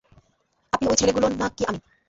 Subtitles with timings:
[0.73, 1.79] আপনি, ওই ছেলেগুলো না-কি আমি?